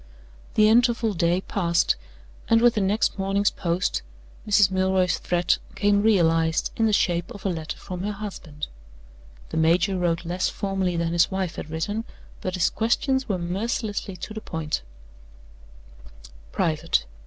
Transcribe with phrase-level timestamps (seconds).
[0.55, 1.95] The interval day passed,
[2.49, 4.01] and with the next morning's post
[4.47, 4.71] Mrs.
[4.71, 8.65] Milroy's threat came realized in the shape of a letter from her husband.
[9.49, 12.03] The major wrote less formally than his wife had written,
[12.41, 14.81] but his questions were mercilessly to the point:
[16.51, 17.05] ["Private."